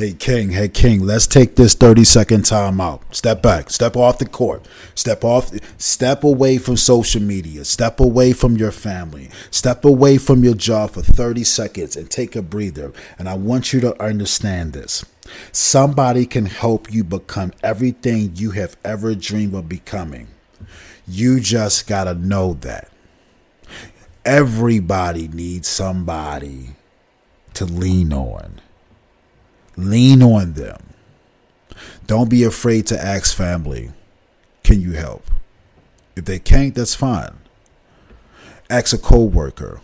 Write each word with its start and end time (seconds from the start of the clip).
Hey 0.00 0.14
King, 0.14 0.48
hey 0.52 0.68
King, 0.68 1.04
let's 1.04 1.26
take 1.26 1.56
this 1.56 1.74
30 1.74 2.04
second 2.04 2.46
time 2.46 2.80
out. 2.80 3.14
Step 3.14 3.42
back, 3.42 3.68
step 3.68 3.98
off 3.98 4.16
the 4.16 4.24
court, 4.24 4.66
step 4.94 5.24
off, 5.24 5.52
step 5.76 6.24
away 6.24 6.56
from 6.56 6.78
social 6.78 7.20
media, 7.20 7.66
step 7.66 8.00
away 8.00 8.32
from 8.32 8.56
your 8.56 8.72
family, 8.72 9.28
step 9.50 9.84
away 9.84 10.16
from 10.16 10.42
your 10.42 10.54
job 10.54 10.92
for 10.92 11.02
30 11.02 11.44
seconds 11.44 11.96
and 11.96 12.10
take 12.10 12.34
a 12.34 12.40
breather. 12.40 12.94
And 13.18 13.28
I 13.28 13.34
want 13.34 13.74
you 13.74 13.80
to 13.80 14.02
understand 14.02 14.72
this. 14.72 15.04
Somebody 15.52 16.24
can 16.24 16.46
help 16.46 16.90
you 16.90 17.04
become 17.04 17.52
everything 17.62 18.32
you 18.36 18.52
have 18.52 18.78
ever 18.82 19.14
dreamed 19.14 19.52
of 19.52 19.68
becoming. 19.68 20.28
You 21.06 21.40
just 21.40 21.86
got 21.86 22.04
to 22.04 22.14
know 22.14 22.54
that. 22.62 22.90
Everybody 24.24 25.28
needs 25.28 25.68
somebody 25.68 26.70
to 27.52 27.66
lean 27.66 28.14
on. 28.14 28.62
Lean 29.76 30.22
on 30.22 30.54
them. 30.54 30.78
Don't 32.06 32.28
be 32.28 32.44
afraid 32.44 32.86
to 32.88 33.02
ask 33.02 33.36
family, 33.36 33.90
can 34.64 34.80
you 34.80 34.92
help? 34.92 35.30
If 36.16 36.24
they 36.24 36.38
can't, 36.38 36.74
that's 36.74 36.94
fine. 36.94 37.38
Ask 38.68 38.92
a 38.92 38.98
co-worker, 38.98 39.80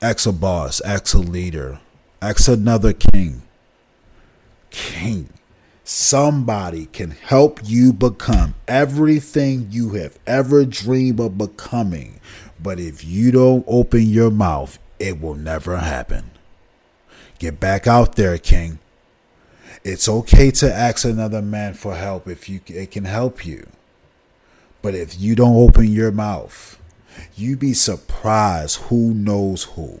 ask 0.00 0.26
a 0.26 0.32
boss, 0.32 0.80
ask 0.82 1.14
a 1.14 1.18
leader, 1.18 1.80
ask 2.22 2.48
another 2.48 2.92
king. 2.92 3.42
King. 4.70 5.30
Somebody 5.84 6.86
can 6.86 7.12
help 7.12 7.60
you 7.62 7.92
become 7.92 8.54
everything 8.66 9.68
you 9.70 9.90
have 9.90 10.18
ever 10.26 10.64
dreamed 10.64 11.20
of 11.20 11.38
becoming. 11.38 12.20
But 12.60 12.80
if 12.80 13.04
you 13.04 13.30
don't 13.30 13.64
open 13.68 14.02
your 14.02 14.30
mouth, 14.30 14.78
it 14.98 15.20
will 15.20 15.36
never 15.36 15.76
happen. 15.76 16.32
Get 17.38 17.60
back 17.60 17.86
out 17.86 18.16
there, 18.16 18.36
King. 18.36 18.80
It's 19.84 20.08
okay 20.08 20.50
to 20.52 20.72
ask 20.72 21.04
another 21.04 21.42
man 21.42 21.74
for 21.74 21.94
help 21.94 22.28
if 22.28 22.48
you 22.48 22.60
it 22.66 22.90
can 22.90 23.04
help 23.04 23.44
you. 23.46 23.66
But 24.82 24.94
if 24.94 25.18
you 25.18 25.34
don't 25.34 25.56
open 25.56 25.92
your 25.92 26.12
mouth, 26.12 26.80
you 27.34 27.56
be 27.56 27.72
surprised 27.72 28.76
who 28.82 29.14
knows 29.14 29.64
who. 29.64 30.00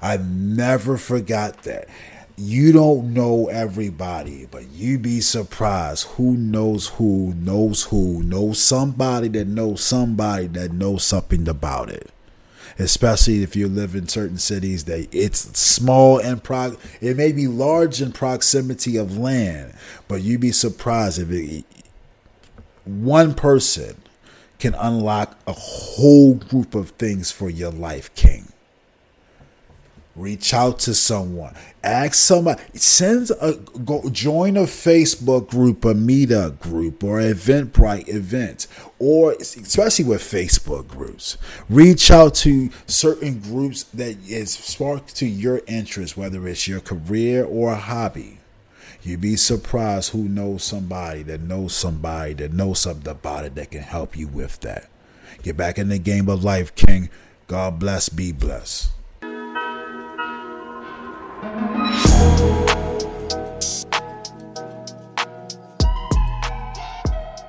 I 0.00 0.16
never 0.18 0.96
forgot 0.96 1.62
that. 1.62 1.88
You 2.36 2.72
don't 2.72 3.14
know 3.14 3.48
everybody, 3.48 4.46
but 4.50 4.68
you 4.68 4.98
be 4.98 5.20
surprised 5.20 6.06
who 6.08 6.36
knows 6.36 6.88
who 6.88 7.32
knows 7.34 7.84
who 7.84 8.22
knows 8.22 8.60
somebody 8.60 9.28
that 9.28 9.46
knows 9.46 9.82
somebody 9.82 10.46
that 10.48 10.72
knows 10.72 11.02
something 11.02 11.48
about 11.48 11.88
it 11.88 12.10
especially 12.78 13.42
if 13.42 13.56
you 13.56 13.68
live 13.68 13.94
in 13.94 14.08
certain 14.08 14.38
cities 14.38 14.84
that 14.84 15.08
it's 15.12 15.58
small 15.58 16.18
and 16.18 16.42
pro. 16.42 16.76
it 17.00 17.16
may 17.16 17.32
be 17.32 17.46
large 17.46 18.00
in 18.00 18.12
proximity 18.12 18.96
of 18.96 19.16
land 19.16 19.72
but 20.08 20.22
you'd 20.22 20.40
be 20.40 20.52
surprised 20.52 21.18
if 21.18 21.30
it, 21.30 21.64
one 22.84 23.34
person 23.34 23.96
can 24.58 24.74
unlock 24.74 25.38
a 25.46 25.52
whole 25.52 26.34
group 26.34 26.74
of 26.74 26.90
things 26.90 27.30
for 27.30 27.50
your 27.50 27.70
life 27.72 28.14
king 28.14 28.52
reach 30.16 30.54
out 30.54 30.78
to 30.80 30.94
someone. 30.94 31.54
Ask 31.84 32.14
somebody. 32.14 32.62
Send 32.74 33.30
a 33.40 33.54
go 33.54 34.08
join 34.10 34.56
a 34.56 34.62
facebook 34.62 35.48
group 35.48 35.84
a 35.84 35.94
meetup 35.94 36.58
group 36.58 37.04
or 37.04 37.20
eventbrite 37.20 38.08
event 38.08 38.66
or 38.98 39.32
especially 39.32 40.06
with 40.06 40.22
facebook 40.22 40.88
groups. 40.88 41.36
Reach 41.68 42.10
out 42.10 42.34
to 42.36 42.70
certain 42.86 43.38
groups 43.38 43.84
that 43.84 44.16
is 44.26 44.50
sparked 44.50 45.14
to 45.16 45.26
your 45.26 45.60
interest 45.66 46.16
whether 46.16 46.48
it's 46.48 46.66
your 46.66 46.80
career 46.80 47.44
or 47.44 47.72
a 47.72 47.76
hobby. 47.76 48.38
You'd 49.02 49.20
be 49.20 49.36
surprised 49.36 50.10
who 50.10 50.24
knows 50.28 50.64
somebody 50.64 51.22
that 51.24 51.40
knows 51.40 51.74
somebody 51.74 52.32
that 52.34 52.52
knows 52.52 52.80
something 52.80 53.08
about 53.08 53.44
it 53.44 53.54
that 53.54 53.70
can 53.70 53.82
help 53.82 54.16
you 54.16 54.26
with 54.26 54.58
that. 54.60 54.88
Get 55.42 55.56
back 55.56 55.78
in 55.78 55.88
the 55.88 55.98
game 55.98 56.28
of 56.28 56.42
life 56.42 56.74
king. 56.74 57.10
God 57.46 57.78
bless 57.78 58.08
be 58.08 58.32
blessed 58.32 58.95
Thank 61.54 61.76
you. 61.76 61.85